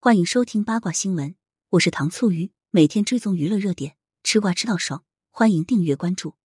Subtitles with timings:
[0.00, 1.34] 欢迎收听八卦新闻，
[1.70, 6.36] 我是糖醋鱼，每天追踪娱乐热点，吃瓜吃到爽，欢迎订阅关注。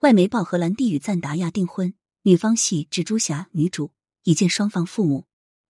[0.00, 3.92] 外媒报荷兰弟与赞达亚订婚，女方系蜘蛛侠女主，
[4.24, 5.26] 已见双方父母。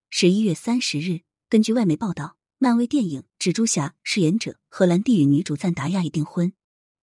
[0.09, 6.51] 十一月三十日，根据外媒报道，漫威电影《蜘蛛侠》饰演者荷兰弟与女主赞达亚已订婚。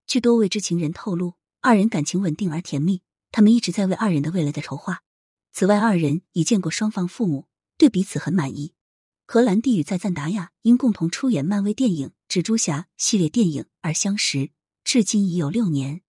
[0.04, 5.04] 据多位知情人透露，二人感情稳定而甜蜜，他们一直在为二人的未来在筹划。
[5.52, 7.46] 此外，二人已见过双方父母，
[7.78, 8.73] 对彼此很满意。
[9.26, 14.50] 荷兰弟与在赞达亚因共同出演漫威电影《蜘蛛侠》系列电影而相识，
[14.84, 16.02] 至今已有六年。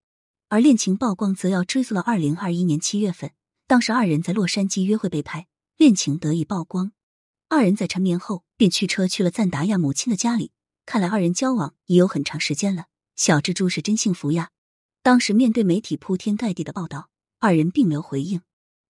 [0.48, 3.32] 而恋情曝光则要追溯到二零二一年七月份，
[3.66, 6.92] 当时二人在洛杉矶约会被拍，恋情得以曝光。
[7.48, 10.52] 二人在缠绵后便驱车去了赞达亚母亲的家里，
[10.84, 12.84] 看来二人交往已有很长时间了。
[13.16, 14.50] 小蜘蛛是真幸福呀！
[15.02, 17.08] 当时面对媒体铺天盖地的报道，
[17.40, 18.42] 二人并没有回应，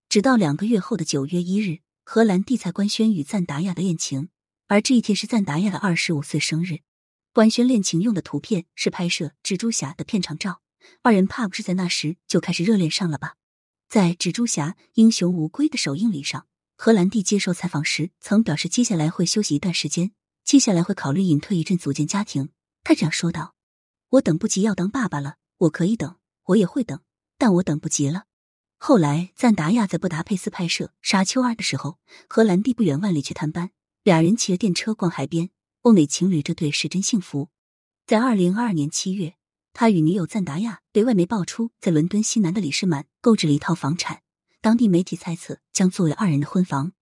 [0.09, 1.79] 直到两个月后的九月一日。
[2.09, 4.28] 荷兰弟才官宣与赞达亚的恋情，
[4.69, 6.78] 而这一天是赞达亚的二十五岁生日。
[7.33, 10.61] 官宣恋情用的图片是拍摄蜘蛛侠的片场照，
[11.03, 13.34] 二人怕不是在那时就开始热恋上了吧？
[13.89, 20.12] 在蜘蛛侠英雄无归的首映礼上，荷兰弟接受采访时曾表示，接下来会休息一段时间，
[20.44, 22.50] 接下来会考虑隐退一阵，组建家庭。
[22.84, 23.56] 他这样说道
[24.11, 27.00] ：“我等不及要当爸爸了，我可以等，我也会等，
[27.36, 28.27] 但我等不及了。”
[28.89, 31.98] 后来，赞达亚在布达佩斯拍摄《沙丘二》的时候，
[32.29, 33.73] 荷兰弟不远万里去探班，
[34.05, 35.51] 俩人骑着电车逛海边。
[35.83, 37.48] 欧美情侣这对是真幸福。
[38.06, 39.34] 在二零二二年七月，
[39.73, 44.23] 他与女友赞达亚被外媒爆出在伦敦西南的李士满购置了一套房产，
[44.61, 46.93] 当地媒体猜测将作为二人的婚房。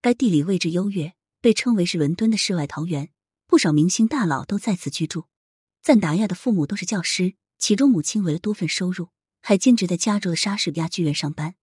[0.00, 3.10] 该地理位置优越，被称为是伦敦的世外桃源，
[3.48, 5.24] 不少明星大佬都在此居住。
[5.82, 9.08] 赞达亚的父母都是教师，其中母亲为了多份收入。
[9.42, 11.56] 还兼职在加州的莎士比亚剧院上班，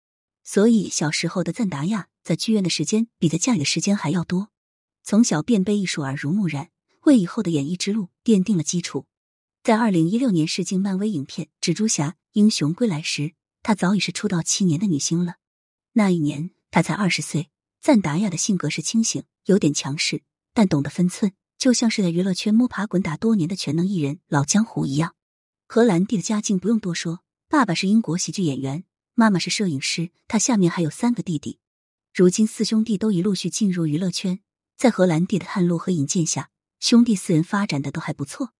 [0.44, 4.50] 所以小时候的赞达亚在剧院的时间比在家里的时间还要多。
[5.02, 6.68] 从小便被艺术耳濡目染，
[7.04, 9.06] 为以后的演艺之路奠定了基础。
[9.62, 15.36] 在二零一六年试镜漫威影片《蜘蛛侠：英雄归来》时，她早已是出道七年的女星了。
[15.92, 17.48] 那一年她才二十岁。
[17.80, 25.14] 赞达亚的性格是清醒、有点强势，但懂得分寸，就像是在娱乐圈摸爬滚打多年的全能艺人老江湖一样。
[25.68, 27.20] 荷兰弟的家境不用多说。
[27.50, 31.58] 爸爸是英国喜剧演员，妈妈是摄影师，他下面还有三个弟弟。
[32.12, 34.40] 如今四兄弟都已陆续进入娱乐圈，
[34.76, 38.52] 在荷兰弟的探路和引荐下，兄弟四人发展的都还不错。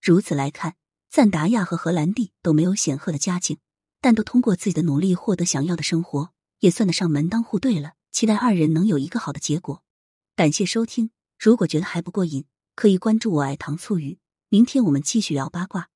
[0.00, 0.76] 如此来看，
[1.10, 3.58] 赞达亚和荷兰弟都没有显赫的家境，
[4.00, 6.30] 但都通过自己的努力获得想要的生活，
[6.60, 7.94] 也算得上门当户对了。
[8.12, 9.82] 期待二人能有一个好的结果。
[10.36, 12.44] 感谢收听，如果觉得还不过瘾，
[12.76, 14.20] 可以关注我爱糖醋鱼。
[14.48, 15.88] 明天我们继续聊八卦。